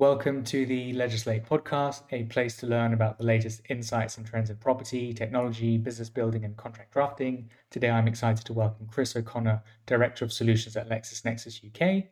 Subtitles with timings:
[0.00, 4.48] Welcome to the Legislate podcast, a place to learn about the latest insights and trends
[4.48, 7.50] in property, technology, business building, and contract drafting.
[7.70, 12.04] Today, I'm excited to welcome Chris O'Connor, Director of Solutions at LexisNexis UK.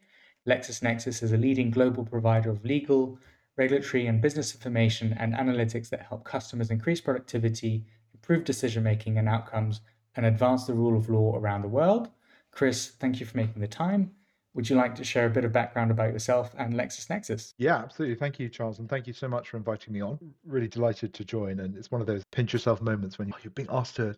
[0.48, 3.20] LexisNexis is a leading global provider of legal,
[3.56, 9.28] regulatory, and business information and analytics that help customers increase productivity, improve decision making and
[9.28, 9.80] outcomes,
[10.16, 12.08] and advance the rule of law around the world.
[12.50, 14.10] Chris, thank you for making the time.
[14.56, 17.52] Would you like to share a bit of background about yourself and LexisNexis?
[17.58, 18.16] Yeah, absolutely.
[18.16, 18.78] Thank you, Charles.
[18.78, 20.18] And thank you so much for inviting me on.
[20.46, 21.60] Really delighted to join.
[21.60, 24.16] And it's one of those pinch yourself moments when you're being asked to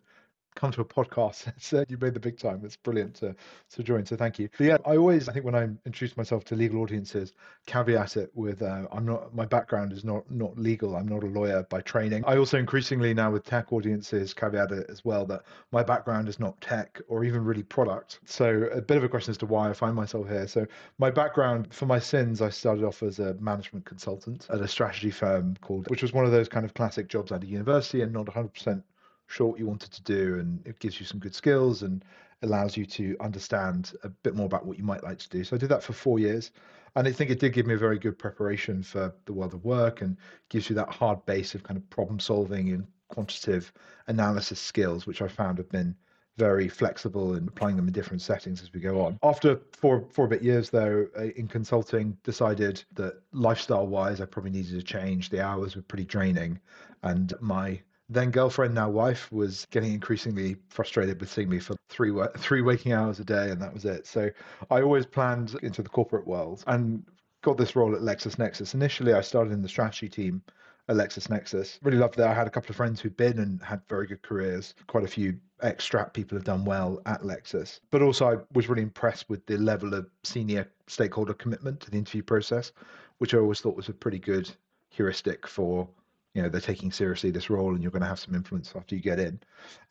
[0.59, 2.61] come to a podcast and said you made the big time.
[2.63, 3.35] It's brilliant to,
[3.71, 4.05] to join.
[4.05, 4.49] So thank you.
[4.57, 7.33] But yeah, I always, I think when I introduce myself to legal audiences,
[7.65, 10.95] caveat it with uh, I'm not, my background is not, not legal.
[10.95, 12.23] I'm not a lawyer by training.
[12.27, 16.39] I also increasingly now with tech audiences caveat it as well that my background is
[16.39, 18.19] not tech or even really product.
[18.25, 20.47] So a bit of a question as to why I find myself here.
[20.47, 20.67] So
[20.97, 25.11] my background for my sins, I started off as a management consultant at a strategy
[25.11, 28.11] firm called, which was one of those kind of classic jobs at a university and
[28.11, 28.83] not 100%
[29.29, 32.03] sure what you wanted to do and it gives you some good skills and
[32.41, 35.43] allows you to understand a bit more about what you might like to do.
[35.43, 36.51] So I did that for four years.
[36.95, 39.63] And I think it did give me a very good preparation for the world of
[39.63, 40.17] work and
[40.49, 43.71] gives you that hard base of kind of problem solving and quantitative
[44.07, 45.95] analysis skills, which I found have been
[46.37, 49.19] very flexible in applying them in different settings as we go on.
[49.21, 51.05] After four four bit years though
[51.35, 55.29] in consulting, decided that lifestyle wise I probably needed a change.
[55.29, 56.59] The hours were pretty draining,
[57.03, 62.11] and my then girlfriend, now wife, was getting increasingly frustrated with seeing me for three
[62.37, 64.07] three waking hours a day, and that was it.
[64.07, 64.29] So
[64.71, 67.03] I always planned into the corporate world and
[67.41, 68.73] got this role at LexisNexis.
[68.73, 70.41] Initially, I started in the strategy team
[70.89, 71.79] at LexisNexis.
[71.83, 72.27] Really loved that.
[72.27, 74.73] I had a couple of friends who'd been and had very good careers.
[74.87, 77.79] Quite a few extract people have done well at Lexis.
[77.91, 81.97] But also, I was really impressed with the level of senior stakeholder commitment to the
[81.97, 82.71] interview process,
[83.19, 84.49] which I always thought was a pretty good
[84.89, 85.87] heuristic for
[86.33, 88.95] you know they're taking seriously this role and you're going to have some influence after
[88.95, 89.39] you get in.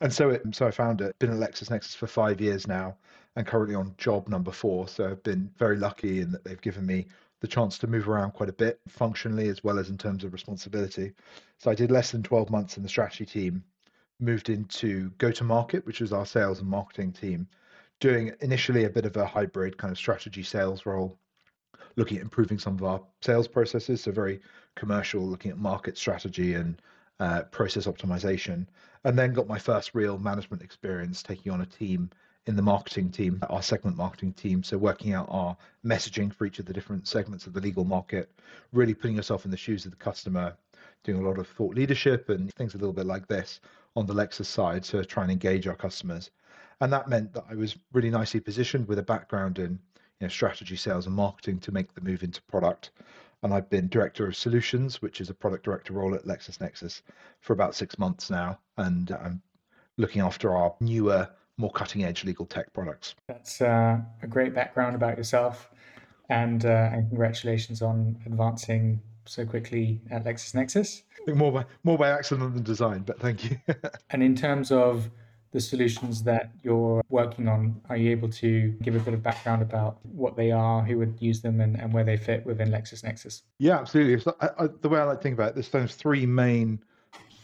[0.00, 2.96] And so it so i found it been at lexisnexis for five years now
[3.36, 4.88] and currently on job number four.
[4.88, 7.06] So i've been very lucky in that they've given me
[7.40, 10.32] the chance to move around quite a bit functionally as well as in terms of
[10.32, 11.12] responsibility.
[11.58, 13.64] So i did less than 12 months in the strategy team
[14.20, 17.48] moved into go to market which is our sales and marketing team
[18.00, 21.18] doing initially a bit of a hybrid kind of strategy sales role
[21.96, 24.02] looking at improving some of our sales processes.
[24.02, 24.40] So very
[24.74, 26.80] commercial, looking at market strategy and
[27.20, 28.66] uh, process optimization.
[29.04, 32.10] And then got my first real management experience taking on a team
[32.46, 34.62] in the marketing team, our segment marketing team.
[34.62, 38.30] So working out our messaging for each of the different segments of the legal market,
[38.72, 40.56] really putting yourself in the shoes of the customer,
[41.04, 43.60] doing a lot of thought leadership and things a little bit like this
[43.96, 46.30] on the Lexis side to try and engage our customers.
[46.80, 49.78] And that meant that I was really nicely positioned with a background in
[50.20, 52.90] you know, strategy, sales, and marketing to make the move into product.
[53.42, 57.02] And I've been director of solutions, which is a product director role at LexisNexis,
[57.40, 59.40] for about six months now, and I'm
[59.96, 63.14] looking after our newer, more cutting edge legal tech products.
[63.28, 65.70] That's uh, a great background about yourself,
[66.28, 71.02] and uh, and congratulations on advancing so quickly at LexisNexis.
[71.20, 73.60] I think more by more by accident than design, but thank you.
[74.10, 75.10] and in terms of
[75.50, 79.62] the solutions that you're working on, are you able to give a bit of background
[79.62, 83.42] about what they are, who would use them, and, and where they fit within LexisNexis?
[83.58, 84.20] Yeah, absolutely.
[84.20, 86.82] So I, I, the way I like to think about it, there's, there's three main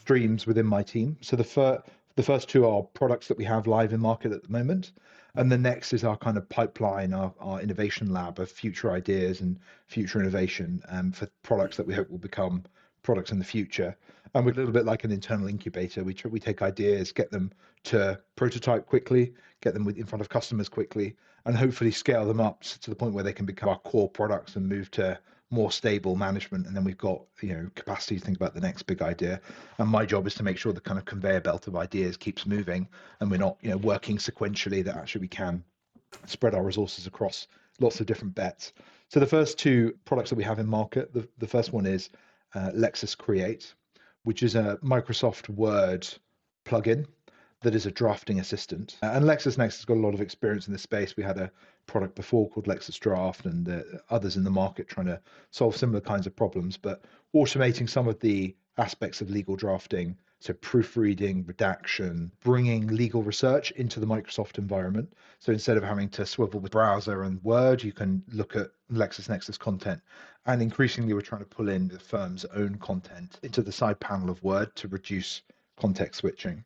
[0.01, 1.17] streams within my team.
[1.23, 1.83] So the first
[2.17, 4.93] the first two are products that we have live in market at the moment.
[5.35, 9.41] And the next is our kind of pipeline, our, our innovation lab of future ideas
[9.41, 12.63] and future innovation um, for products that we hope will become
[13.05, 13.97] products in the future.
[14.35, 16.03] And we're a little bit like an internal incubator.
[16.03, 17.53] We we take ideas, get them
[17.85, 21.15] to prototype quickly, get them with, in front of customers quickly,
[21.45, 24.57] and hopefully scale them up to the point where they can become our core products
[24.57, 25.17] and move to
[25.51, 26.67] more stable management.
[26.67, 29.41] And then we've got you know capacity to think about the next big idea.
[29.79, 32.45] And my job is to make sure the kind of conveyor belt of ideas keeps
[32.45, 32.89] moving,
[33.21, 34.85] and we're not you know working sequentially.
[34.85, 35.63] That actually we can
[36.27, 37.47] spread our resources across
[37.79, 38.73] lots of different bets.
[39.09, 42.11] So the first two products that we have in market, the, the first one is
[42.55, 43.75] uh, Lexis Create,
[44.23, 46.07] which is a Microsoft Word
[46.65, 47.07] plugin
[47.63, 48.99] that is a drafting assistant.
[49.03, 51.17] Uh, and LexisNexis has got a lot of experience in this space.
[51.17, 51.51] We had a
[51.87, 55.21] product before called Lexis Draft and uh, others in the market trying to
[55.51, 57.05] solve similar kinds of problems, but
[57.35, 63.99] automating some of the aspects of legal drafting so proofreading, redaction, bringing legal research into
[63.99, 65.11] the Microsoft environment.
[65.39, 69.59] So instead of having to swivel with browser and Word, you can look at LexisNexis
[69.59, 70.03] content.
[70.45, 74.29] And increasingly, we're trying to pull in the firm's own content into the side panel
[74.29, 75.41] of Word to reduce
[75.79, 76.63] context switching.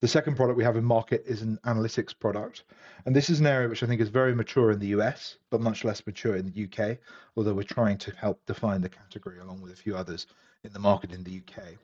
[0.00, 2.64] The second product we have in market is an analytics product.
[3.04, 5.60] And this is an area which I think is very mature in the US, but
[5.60, 6.96] much less mature in the UK,
[7.36, 10.26] although we're trying to help define the category along with a few others
[10.64, 11.76] in the market in the UK.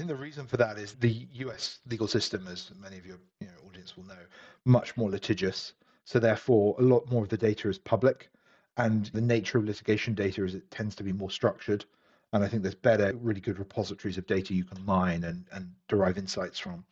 [0.00, 3.48] Think the reason for that is the US legal system, as many of your you
[3.48, 4.24] know, audience will know,
[4.64, 5.74] much more litigious.
[6.06, 8.30] So therefore, a lot more of the data is public,
[8.78, 11.84] and the nature of litigation data is it tends to be more structured.
[12.32, 15.72] And I think there's better, really good repositories of data you can mine and, and
[15.88, 16.84] derive insights from.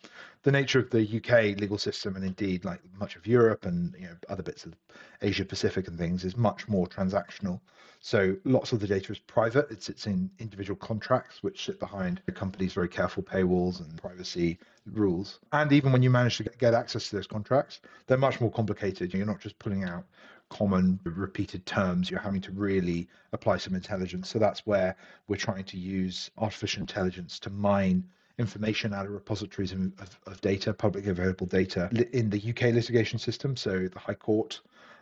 [0.43, 4.07] The nature of the UK legal system, and indeed like much of Europe and you
[4.07, 4.75] know other bits of
[5.23, 7.61] Asia Pacific and things, is much more transactional.
[8.01, 9.71] So lots of the data is private.
[9.71, 14.59] It sits in individual contracts, which sit behind the company's very careful paywalls and privacy
[14.87, 15.41] rules.
[15.53, 19.13] And even when you manage to get access to those contracts, they're much more complicated.
[19.13, 20.05] You're not just pulling out
[20.51, 24.29] common repeated terms, you're having to really apply some intelligence.
[24.29, 24.97] So that's where
[25.27, 28.05] we're trying to use artificial intelligence to mine
[28.39, 33.19] information out of repositories of, of, of data, publicly available data in the UK litigation
[33.19, 34.61] system, so the High Court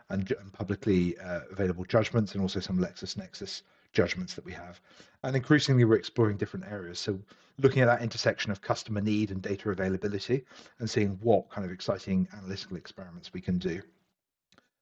[0.09, 3.61] and, and publicly uh, available judgments, and also some LexisNexis
[3.93, 4.79] judgments that we have.
[5.23, 6.99] And increasingly, we're exploring different areas.
[6.99, 7.19] So,
[7.59, 10.45] looking at that intersection of customer need and data availability,
[10.79, 13.81] and seeing what kind of exciting analytical experiments we can do.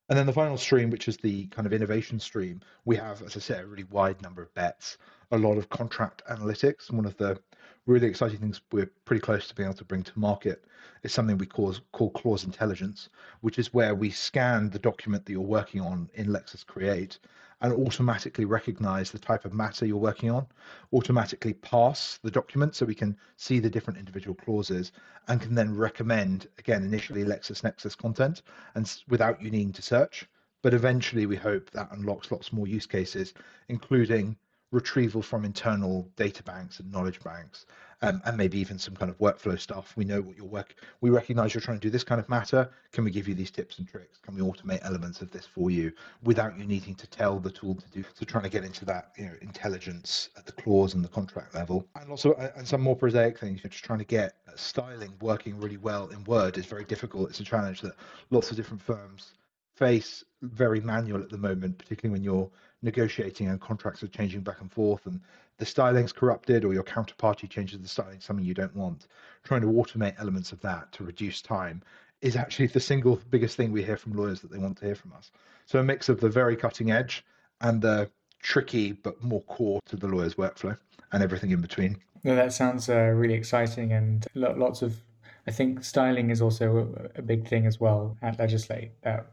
[0.07, 3.35] And then the final stream, which is the kind of innovation stream, we have, as
[3.35, 4.99] I said, a really wide number of bets,
[5.31, 6.91] a lot of contract analytics.
[6.91, 7.39] One of the
[7.87, 10.65] really exciting things we're pretty close to being able to bring to market
[11.01, 13.09] is something we call, call clause intelligence,
[13.41, 17.17] which is where we scan the document that you're working on in Lexis Create
[17.61, 20.45] and automatically recognize the type of matter you're working on,
[20.93, 24.91] automatically parse the document so we can see the different individual clauses
[25.27, 28.41] and can then recommend, again, initially LexisNexis content
[28.75, 30.27] and without you needing to search.
[30.61, 33.33] But eventually, we hope that unlocks lots more use cases,
[33.69, 34.35] including
[34.75, 37.65] retrieval from internal data banks and knowledge banks,
[38.01, 39.93] um, and maybe even some kind of workflow stuff.
[39.95, 42.69] We know what your work, we recognize you're trying to do this kind of matter.
[42.91, 44.19] Can we give you these tips and tricks?
[44.19, 45.93] Can we automate elements of this for you
[46.23, 48.03] without you needing to tell the tool to do?
[48.13, 51.55] So trying to get into that, you know, intelligence at the clause and the contract
[51.55, 53.63] level, and also and some more prosaic things.
[53.63, 57.29] You're just trying to get styling working really well in Word is very difficult.
[57.29, 57.93] It's a challenge that
[58.29, 59.31] lots of different firms
[59.75, 62.49] face very manual at the moment, particularly when you're
[62.85, 65.19] negotiating and contracts are changing back and forth and
[65.57, 69.07] the styling's corrupted or your counterparty changes the styling something you don't want.
[69.43, 71.81] Trying to automate elements of that to reduce time
[72.21, 74.95] is actually the single biggest thing we hear from lawyers that they want to hear
[74.95, 75.31] from us.
[75.65, 77.25] So a mix of the very cutting edge
[77.61, 78.09] and the
[78.41, 80.77] tricky but more core to the lawyer's workflow
[81.11, 81.97] and everything in between.
[82.23, 85.01] No that sounds uh, really exciting and lots of
[85.47, 89.27] i think styling is also a big thing as well at legislate that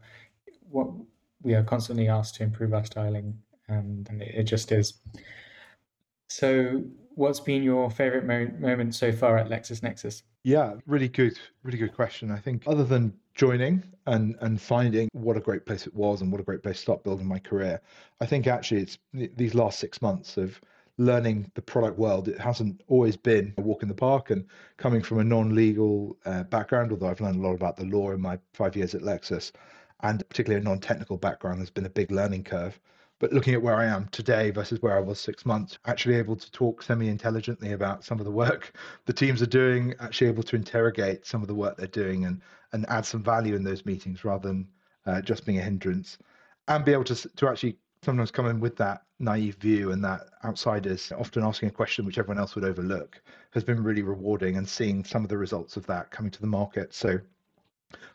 [0.69, 0.87] what
[1.43, 3.37] we are constantly asked to improve our styling,
[3.67, 4.93] and, and it, it just is.
[6.27, 6.83] So,
[7.15, 10.23] what's been your favorite mo- moment so far at LexisNexis?
[10.43, 12.31] Yeah, really good, really good question.
[12.31, 16.31] I think other than joining and and finding what a great place it was and
[16.31, 17.81] what a great place to start building my career,
[18.19, 20.59] I think actually it's these last six months of
[20.97, 22.27] learning the product world.
[22.27, 24.29] It hasn't always been a walk in the park.
[24.29, 24.45] And
[24.77, 28.21] coming from a non-legal uh, background, although I've learned a lot about the law in
[28.21, 29.51] my five years at Lexis,
[30.03, 32.79] and particularly a non-technical background has been a big learning curve.
[33.19, 36.35] But looking at where I am today versus where I was six months, actually able
[36.35, 38.73] to talk semi-intelligently about some of the work
[39.05, 42.41] the teams are doing, actually able to interrogate some of the work they're doing and
[42.73, 44.67] and add some value in those meetings rather than
[45.05, 46.17] uh, just being a hindrance,
[46.67, 50.27] and be able to to actually sometimes come in with that naive view and that
[50.43, 54.67] outsiders often asking a question which everyone else would overlook has been really rewarding and
[54.67, 56.93] seeing some of the results of that coming to the market.
[56.93, 57.19] So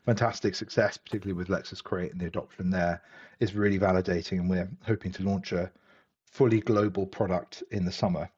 [0.04, 3.02] fantastic success, particularly with Lexis Create and the adoption there,
[3.40, 4.40] is really validating.
[4.40, 5.70] And we're hoping to launch a
[6.26, 8.30] fully global product in the summer,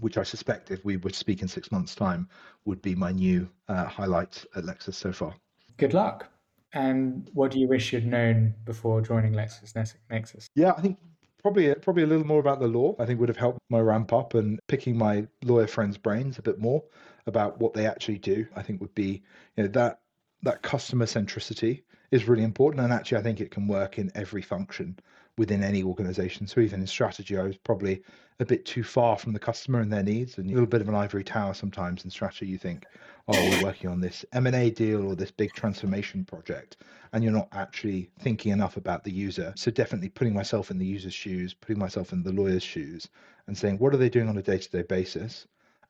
[0.00, 2.28] which I suspect, if we were to speak in six months' time,
[2.64, 5.34] would be my new uh, highlight at Lexis so far.
[5.76, 6.28] Good luck.
[6.72, 10.46] And what do you wish you'd known before joining LexisNexis?
[10.54, 10.98] Yeah, I think
[11.40, 12.94] probably probably a little more about the law.
[12.98, 16.42] I think would have helped my ramp up and picking my lawyer friends' brains a
[16.42, 16.82] bit more
[17.26, 18.46] about what they actually do.
[18.56, 19.22] I think would be
[19.56, 20.00] you know that
[20.42, 22.82] that customer centricity is really important.
[22.82, 24.98] And actually, I think it can work in every function
[25.38, 26.46] within any organization.
[26.46, 28.02] So even in strategy, I was probably
[28.40, 30.88] a bit too far from the customer and their needs, and a little bit of
[30.88, 32.46] an ivory tower sometimes in strategy.
[32.46, 32.86] You think,
[33.28, 36.78] oh, we're working on this M&A deal or this big transformation project,
[37.12, 39.52] and you're not actually thinking enough about the user.
[39.56, 43.08] So definitely putting myself in the user's shoes, putting myself in the lawyer's shoes,
[43.46, 45.46] and saying, what are they doing on a day-to-day basis?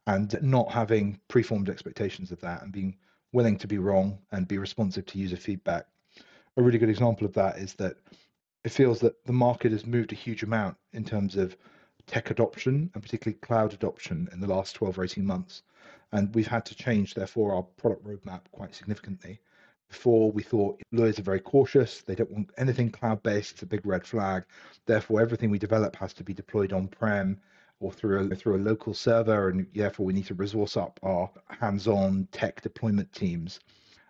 [0.06, 2.96] And not having preformed expectations of that and being
[3.32, 5.86] willing to be wrong and be responsive to user feedback.
[6.56, 7.96] A really good example of that is that
[8.64, 11.56] it feels that the market has moved a huge amount in terms of
[12.06, 15.62] tech adoption and particularly cloud adoption in the last 12 or 18 months.
[16.12, 19.40] And we've had to change, therefore, our product roadmap quite significantly.
[19.88, 23.66] Before we thought lawyers are very cautious, they don't want anything cloud based, it's a
[23.66, 24.44] big red flag.
[24.86, 27.40] Therefore, everything we develop has to be deployed on prem
[27.80, 31.30] or through a, through a local server, and therefore we need to resource up our
[31.60, 33.60] hands on tech deployment teams.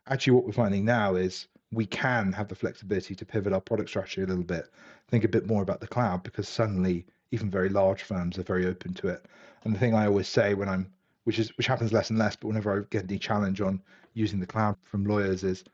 [0.08, 3.88] Actually, what we're finding now is we can have the flexibility to pivot our product
[3.88, 4.68] strategy a little bit,
[5.08, 8.66] think a bit more about the cloud because suddenly even very large firms are very
[8.66, 9.26] open to it.
[9.64, 10.92] And the thing I always say when I'm,
[11.24, 13.82] which is which happens less and less, but whenever I get any challenge on
[14.14, 15.64] using the cloud from lawyers is,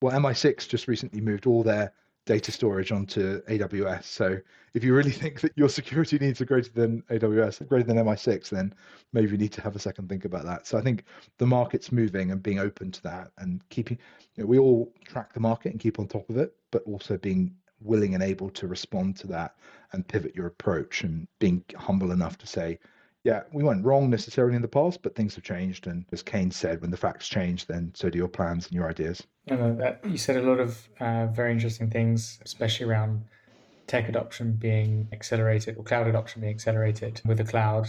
[0.00, 1.92] well, MI6 just recently moved all their
[2.24, 4.04] data storage onto AWS.
[4.04, 4.38] So
[4.74, 8.50] if you really think that your security needs are greater than AWS, greater than MI6,
[8.50, 8.74] then
[9.12, 10.66] maybe you need to have a second think about that.
[10.66, 11.04] So I think
[11.38, 13.98] the market's moving and being open to that and keeping,
[14.34, 17.18] you know, we all track the market and keep on top of it, but also
[17.18, 19.56] being willing and able to respond to that
[19.92, 22.78] and pivot your approach and being humble enough to say,
[23.24, 25.86] yeah, we went wrong necessarily in the past, but things have changed.
[25.86, 28.88] And as Keynes said, when the facts change, then so do your plans and your
[28.88, 29.22] ideas.
[29.46, 33.24] That, you said a lot of uh, very interesting things, especially around
[33.86, 37.88] tech adoption being accelerated or cloud adoption being accelerated with the cloud.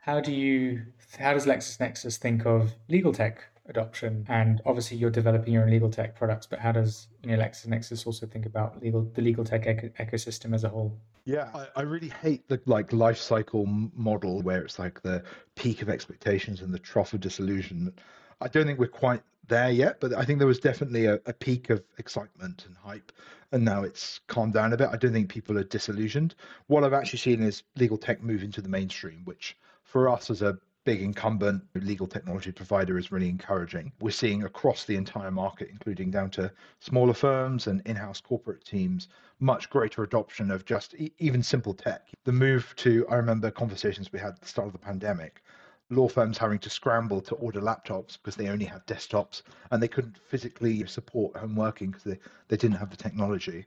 [0.00, 0.82] How do you,
[1.18, 4.24] how does LexisNexis think of legal tech adoption?
[4.28, 8.06] And obviously, you're developing your own legal tech products, but how does you know LexisNexis
[8.06, 10.96] also think about legal the legal tech eco- ecosystem as a whole?
[11.24, 15.22] Yeah, I, I, really hate the like life cycle model where it's like the
[15.54, 17.98] peak of expectations and the trough of disillusionment.
[18.40, 21.32] I don't think we're quite there yet, but I think there was definitely a, a
[21.32, 23.12] peak of excitement and hype,
[23.52, 24.88] and now it's calmed down a bit.
[24.90, 26.34] I don't think people are disillusioned.
[26.66, 30.42] What I've actually seen is legal tech move into the mainstream, which for us as
[30.42, 33.92] a big incumbent legal technology provider is really encouraging.
[34.00, 38.64] We're seeing across the entire market, including down to smaller firms and in house corporate
[38.64, 39.08] teams,
[39.40, 42.08] much greater adoption of just e- even simple tech.
[42.24, 45.42] The move to, I remember conversations we had at the start of the pandemic.
[45.90, 49.88] Law firms having to scramble to order laptops because they only had desktops and they
[49.88, 53.66] couldn't physically support home working because they, they didn't have the technology.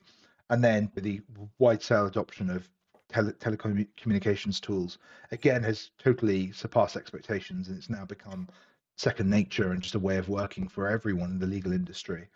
[0.50, 1.22] And then the
[1.60, 2.70] wide scale adoption of
[3.10, 4.98] tele- telecommunications tools
[5.32, 8.48] again has totally surpassed expectations and it's now become
[8.98, 12.28] second nature and just a way of working for everyone in the legal industry.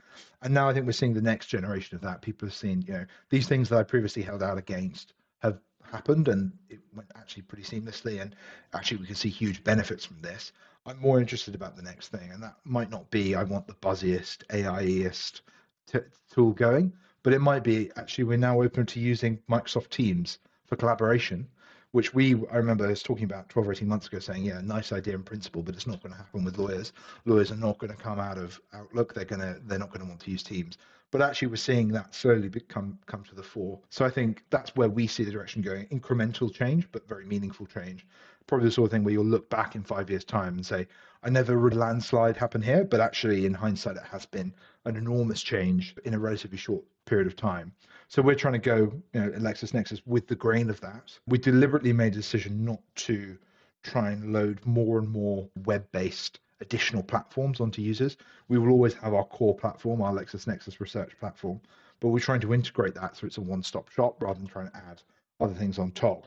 [0.42, 2.22] And now I think we're seeing the next generation of that.
[2.22, 6.28] People have seen, you know, these things that I previously held out against have happened
[6.28, 8.22] and it went actually pretty seamlessly.
[8.22, 8.36] And
[8.74, 10.52] actually, we can see huge benefits from this.
[10.86, 13.74] I'm more interested about the next thing, and that might not be I want the
[13.76, 15.42] buzziest, AIest
[15.88, 16.00] t-
[16.32, 20.76] tool going, but it might be actually we're now open to using Microsoft Teams for
[20.76, 21.48] collaboration,
[21.92, 24.92] which we I remember us talking about 12 or 18 months ago, saying, yeah, nice
[24.92, 26.94] idea in principle, but it's not going to happen with lawyers.
[27.26, 29.14] Lawyers are not going to come out of Outlook.
[29.14, 30.78] They're going to they're not going to want to use Teams.
[31.12, 33.80] But actually, we're seeing that slowly become come to the fore.
[33.90, 37.66] So I think that's where we see the direction going: incremental change, but very meaningful
[37.66, 38.06] change.
[38.50, 40.88] Probably the sort of thing where you'll look back in five years' time and say,
[41.22, 44.96] "I never would a landslide happen here," but actually, in hindsight, it has been an
[44.96, 47.72] enormous change in a relatively short period of time.
[48.08, 51.16] So we're trying to go, you know, at LexisNexis with the grain of that.
[51.28, 53.38] We deliberately made a decision not to
[53.84, 58.18] try and load more and more web-based additional platforms onto users.
[58.48, 61.62] We will always have our core platform, our LexisNexis research platform,
[62.00, 64.76] but we're trying to integrate that so it's a one-stop shop rather than trying to
[64.76, 65.04] add
[65.40, 66.26] other things on top.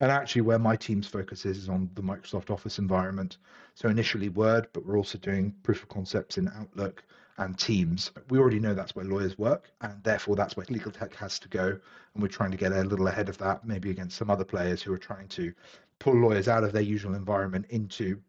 [0.00, 3.38] And actually, where my team's focus is, is on the Microsoft Office environment.
[3.74, 7.02] So initially Word, but we're also doing proof of concepts in Outlook
[7.38, 8.10] and teams.
[8.30, 11.48] We already know that's where lawyers work, and therefore that's where legal tech has to
[11.48, 11.66] go.
[12.14, 14.82] And we're trying to get a little ahead of that, maybe against some other players
[14.82, 15.52] who are trying to
[15.98, 18.20] pull lawyers out of their usual environment into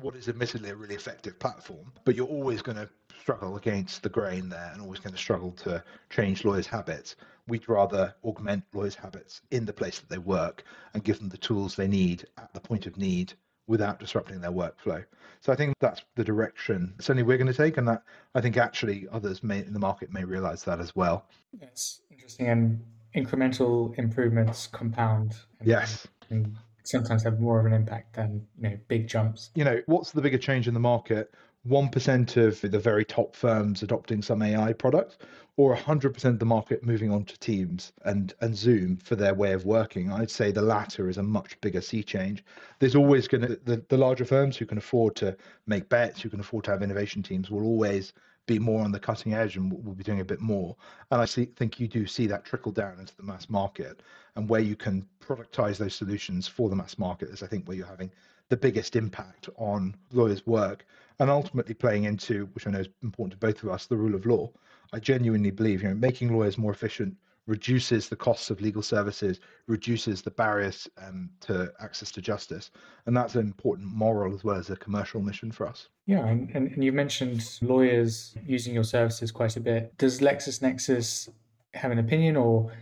[0.00, 1.92] what is admittedly a really effective platform.
[2.04, 2.88] But you're always going to
[3.20, 7.16] struggle against the grain there and always going to struggle to change lawyers' habits.
[7.46, 11.36] We'd rather augment lawyers' habits in the place that they work and give them the
[11.36, 13.34] tools they need at the point of need
[13.66, 15.04] without disrupting their workflow.
[15.40, 18.02] So I think that's the direction certainly we're going to take, and that
[18.34, 21.26] I think actually others may in the market may realize that as well.
[21.58, 22.84] That's interesting, and
[23.14, 25.36] incremental improvements compound.
[25.60, 26.06] And, yes.
[26.30, 29.50] And sometimes have more of an impact than you know big jumps.
[29.54, 31.32] You know, what's the bigger change in the market?
[31.68, 35.18] 1% of the very top firms adopting some AI product
[35.56, 39.52] or 100% of the market moving on to Teams and, and Zoom for their way
[39.52, 40.10] of working.
[40.10, 42.42] I'd say the latter is a much bigger sea change.
[42.78, 45.36] There's always going to, the, the larger firms who can afford to
[45.66, 48.14] make bets, who can afford to have innovation teams, will always
[48.46, 50.74] be more on the cutting edge and we'll be doing a bit more.
[51.10, 54.00] And I see, think you do see that trickle down into the mass market
[54.36, 57.76] and where you can productize those solutions for the mass market is, I think, where
[57.76, 58.10] you're having
[58.50, 60.84] the biggest impact on lawyers' work
[61.18, 64.14] and ultimately playing into, which I know is important to both of us, the rule
[64.14, 64.50] of law.
[64.92, 67.14] I genuinely believe, you know, making lawyers more efficient,
[67.46, 72.70] reduces the costs of legal services, reduces the barriers um, to access to justice.
[73.06, 75.88] And that's an important moral as well as a commercial mission for us.
[76.06, 79.96] Yeah, and, and, you mentioned lawyers using your services quite a bit.
[79.98, 81.28] Does LexisNexis
[81.74, 82.72] have an opinion or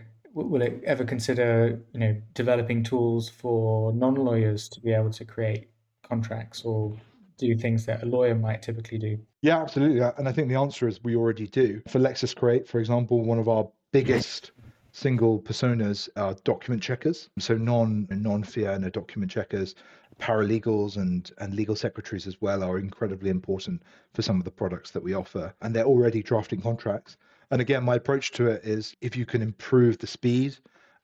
[0.46, 5.68] will it ever consider, you know, developing tools for non-lawyers to be able to create
[6.02, 6.96] contracts or
[7.38, 9.18] do things that a lawyer might typically do?
[9.42, 10.00] Yeah, absolutely.
[10.00, 11.80] Uh, and I think the answer is we already do.
[11.88, 14.52] For Lexis Create, for example, one of our biggest
[14.92, 17.30] single personas are document checkers.
[17.38, 19.76] So non non fee earner document checkers,
[20.20, 24.90] paralegals and and legal secretaries as well are incredibly important for some of the products
[24.90, 25.54] that we offer.
[25.62, 27.16] And they're already drafting contracts.
[27.50, 30.56] And again, my approach to it is if you can improve the speed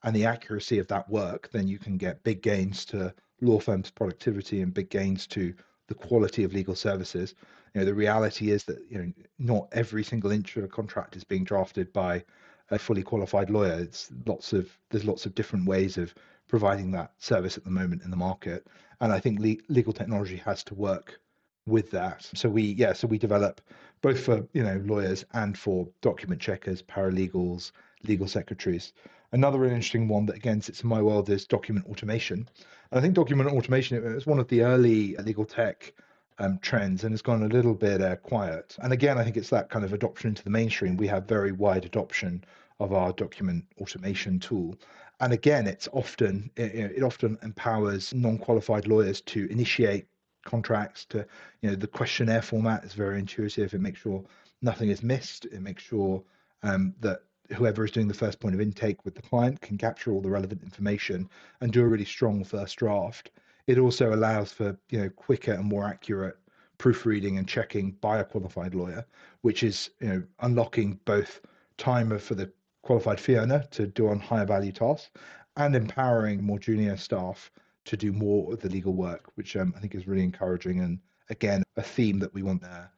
[0.02, 3.90] and the accuracy of that work, then you can get big gains to law firms'
[3.90, 5.54] productivity and big gains to
[5.88, 7.34] the quality of legal services.
[7.74, 11.16] You know, the reality is that you know not every single inch of a contract
[11.16, 12.24] is being drafted by
[12.70, 13.78] a fully qualified lawyer.
[13.80, 16.14] It's lots of there's lots of different ways of
[16.48, 18.66] providing that service at the moment in the market,
[19.00, 21.20] and I think le- legal technology has to work
[21.66, 22.28] with that.
[22.34, 23.60] So we yeah, so we develop
[24.04, 28.92] both for you know lawyers and for document checkers, paralegals, legal secretaries.
[29.32, 32.46] Another really interesting one that again sits in my world is document automation.
[32.90, 35.94] And I think document automation is one of the early legal tech
[36.38, 38.76] um, trends and it's gone a little bit uh, quiet.
[38.82, 40.98] And again, I think it's that kind of adoption into the mainstream.
[40.98, 42.44] We have very wide adoption
[42.80, 44.76] of our document automation tool.
[45.20, 50.08] And again, it's often it, it often empowers non-qualified lawyers to initiate
[50.44, 51.04] contracts.
[51.06, 51.26] To
[51.60, 53.74] you know, the questionnaire format is very intuitive.
[53.74, 54.24] It makes sure
[54.62, 55.46] nothing is missed.
[55.46, 56.22] It makes sure
[56.62, 57.20] um, that
[57.52, 60.30] whoever is doing the first point of intake with the client can capture all the
[60.30, 61.28] relevant information
[61.60, 63.30] and do a really strong first draft.
[63.66, 66.38] It also allows for you know quicker and more accurate
[66.78, 69.06] proofreading and checking by a qualified lawyer,
[69.42, 71.40] which is you know unlocking both
[71.76, 72.50] time for the
[72.82, 75.10] qualified fee earner to do on higher value tasks
[75.56, 77.50] and empowering more junior staff
[77.84, 80.98] to do more of the legal work, which um, I think is really encouraging and
[81.30, 82.90] again a theme that we want there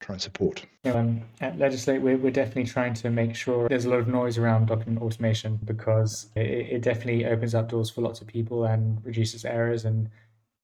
[0.00, 0.64] try and support.
[0.86, 4.38] Um, at Legislate, we're, we're definitely trying to make sure there's a lot of noise
[4.38, 9.04] around document automation because it, it definitely opens up doors for lots of people and
[9.04, 9.84] reduces errors.
[9.84, 10.08] And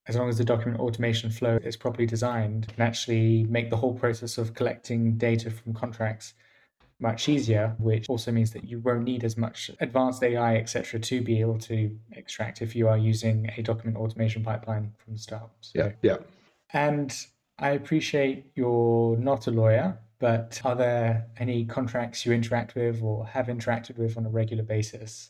[0.07, 3.93] as long as the document automation flow is properly designed, can actually make the whole
[3.93, 6.33] process of collecting data from contracts
[6.99, 11.21] much easier, which also means that you won't need as much advanced AI, etc., to
[11.21, 15.49] be able to extract if you are using a document automation pipeline from the start.
[15.61, 16.17] So, yeah, yeah.
[16.73, 17.15] And
[17.59, 23.25] I appreciate you're not a lawyer, but are there any contracts you interact with or
[23.27, 25.29] have interacted with on a regular basis?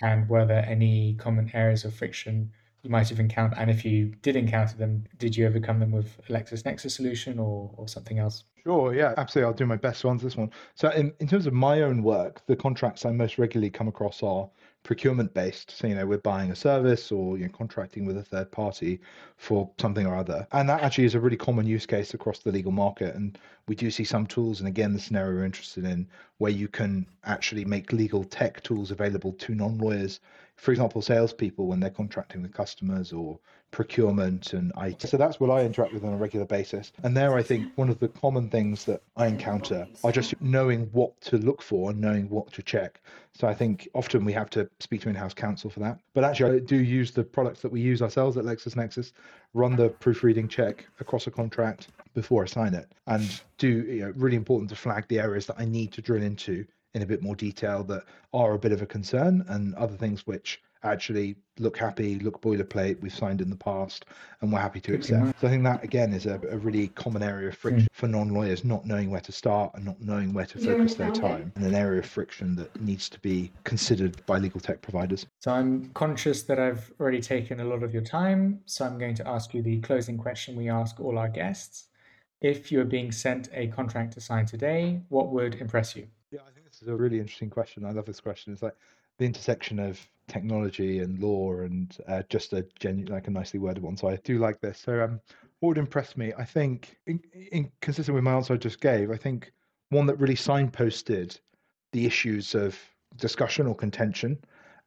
[0.00, 2.52] And were there any common areas of friction
[2.88, 3.58] you might have encountered?
[3.58, 7.70] And if you did encounter them, did you overcome them with a LexisNexis solution or,
[7.76, 8.44] or something else?
[8.64, 9.46] Sure, yeah, absolutely.
[9.46, 10.50] I'll do my best to answer this one.
[10.74, 14.22] So, in, in terms of my own work, the contracts I most regularly come across
[14.22, 14.48] are
[14.84, 15.76] procurement based.
[15.76, 19.00] So, you know, we're buying a service or you know, contracting with a third party
[19.36, 20.46] for something or other.
[20.52, 23.14] And that actually is a really common use case across the legal market.
[23.14, 26.68] And we do see some tools, and again, the scenario we're interested in, where you
[26.68, 30.20] can actually make legal tech tools available to non lawyers
[30.58, 33.38] for example, salespeople when they're contracting with customers or
[33.70, 35.02] procurement and IT.
[35.02, 36.90] So that's what I interact with on a regular basis.
[37.02, 40.88] And there, I think one of the common things that I encounter are just knowing
[40.92, 43.00] what to look for and knowing what to check.
[43.32, 46.00] So I think often we have to speak to in-house counsel for that.
[46.12, 49.12] But actually, I do use the products that we use ourselves at LexisNexis,
[49.54, 54.12] run the proofreading check across a contract before I sign it, and do you know,
[54.16, 57.22] really important to flag the areas that I need to drill into in a bit
[57.22, 61.76] more detail that are a bit of a concern and other things which actually look
[61.76, 64.04] happy, look boilerplate, we've signed in the past,
[64.40, 65.40] and we're happy to accept.
[65.40, 67.96] So I think that again is a, a really common area of friction mm.
[67.96, 71.52] for non-lawyers, not knowing where to start and not knowing where to focus their time,
[71.56, 75.26] and an area of friction that needs to be considered by legal tech providers.
[75.40, 79.16] So I'm conscious that I've already taken a lot of your time, so I'm going
[79.16, 81.88] to ask you the closing question we ask all our guests.
[82.40, 86.06] If you are being sent a contract to sign today, what would impress you?
[86.30, 87.84] Yeah, I think this is a really interesting question.
[87.84, 88.52] I love this question.
[88.52, 88.76] It's like
[89.18, 93.82] the intersection of technology and law and uh, just a genuine, like a nicely worded
[93.82, 93.96] one.
[93.96, 94.78] So I do like this.
[94.78, 95.20] So um,
[95.58, 96.32] what would impress me?
[96.38, 99.52] I think, in, in consistent with my answer I just gave, I think
[99.90, 101.40] one that really signposted
[101.92, 102.78] the issues of
[103.16, 104.38] discussion or contention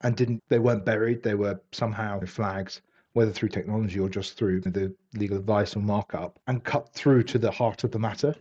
[0.01, 2.82] and didn't they weren't buried they were somehow flagged
[3.13, 7.39] whether through technology or just through the legal advice or markup and cut through to
[7.39, 8.36] the heart of the matter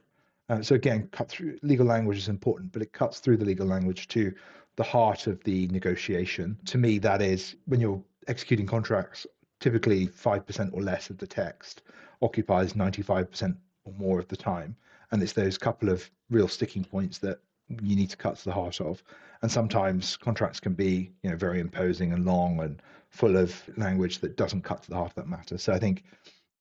[0.50, 3.66] uh, so again, cut through legal language is important, but it cuts through the legal
[3.66, 4.34] language to
[4.74, 6.58] the heart of the negotiation.
[6.66, 9.28] To me, that is when you're executing contracts,
[9.60, 11.82] typically 5% or less of the text
[12.20, 14.74] occupies 95% or more of the time.
[15.12, 17.38] And it's those couple of real sticking points that
[17.80, 19.04] you need to cut to the heart of.
[19.42, 24.18] And sometimes contracts can be, you know, very imposing and long and full of language
[24.18, 25.58] that doesn't cut to the heart of that matter.
[25.58, 26.02] So I think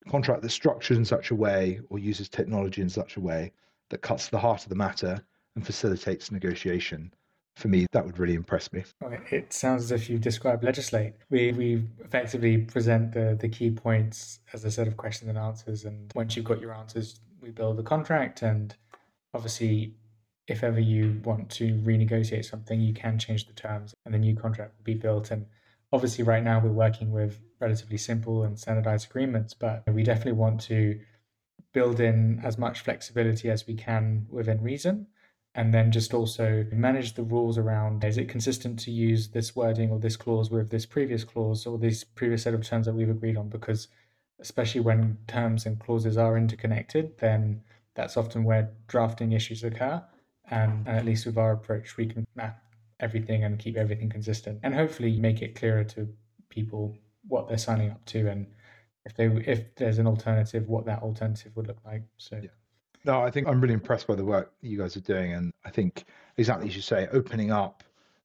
[0.08, 3.52] contract that's structured in such a way or uses technology in such a way
[3.90, 5.20] that cuts to the heart of the matter
[5.56, 7.14] and facilitates negotiation
[7.60, 8.84] for me, that would really impress me.
[9.32, 11.14] It sounds as if you described legislate.
[11.30, 15.86] We we effectively present the the key points as a set of questions and answers,
[15.86, 18.42] and once you've got your answers, we build the contract.
[18.42, 18.76] And
[19.34, 19.94] obviously,
[20.48, 24.36] if ever you want to renegotiate something, you can change the terms, and the new
[24.36, 25.30] contract will be built.
[25.30, 25.46] And
[25.92, 30.62] obviously, right now we're working with relatively simple and standardized agreements, but we definitely want
[30.62, 30.98] to
[31.74, 35.08] build in as much flexibility as we can within reason
[35.56, 39.92] and then just also manage the rules around is it consistent to use this wording
[39.92, 43.10] or this clause with this previous clause or this previous set of terms that we've
[43.10, 43.50] agreed on?
[43.50, 43.88] Because
[44.40, 47.62] especially when terms and clauses are interconnected then
[47.96, 50.02] that's often where drafting issues occur
[50.50, 52.64] and, and at least with our approach we can map
[53.00, 56.08] everything and keep everything consistent and hopefully make it clearer to
[56.50, 56.96] people
[57.28, 58.48] what they're signing up to and
[59.10, 62.50] if they if there's an alternative what that alternative would look like so yeah.
[63.06, 65.70] No, I think I'm really impressed by the work you guys are doing, and I
[65.70, 66.06] think
[66.38, 67.84] exactly as you say, opening up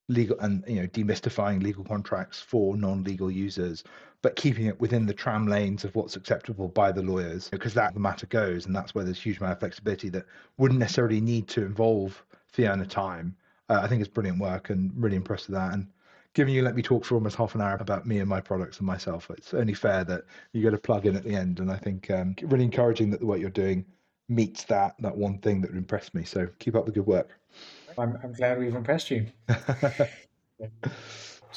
[0.08, 3.84] legal and you know demystifying legal contracts for non-legal users,
[4.20, 7.94] but keeping it within the tram lanes of what's acceptable by the lawyers, because that
[7.94, 10.26] the matter goes, and that's where there's huge amount of flexibility that
[10.58, 12.24] wouldn't necessarily need to involve
[12.58, 13.34] earner time.
[13.68, 15.72] Uh, I think it's brilliant work, and really impressed with that.
[15.72, 15.86] And
[16.34, 18.78] given you let me talk for almost half an hour about me and my products
[18.78, 21.60] and myself, it's only fair that you get a plug in at the end.
[21.60, 23.86] And I think um, really encouraging that the work you're doing
[24.28, 26.24] meets that that one thing that impressed me.
[26.24, 27.38] So keep up the good work.
[27.96, 29.26] I'm, I'm glad we've impressed you.
[29.48, 30.08] so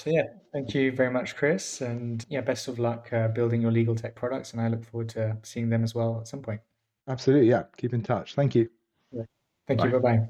[0.05, 3.95] yeah, thank you very much, Chris, and yeah, best of luck uh, building your legal
[3.95, 6.61] tech products, and I look forward to seeing them as well at some point.
[7.07, 7.63] Absolutely, yeah.
[7.77, 8.35] Keep in touch.
[8.35, 8.69] Thank you.
[9.11, 9.23] Yeah.
[9.67, 9.87] Thank bye.
[9.87, 9.91] you.
[9.93, 10.27] Bye bye.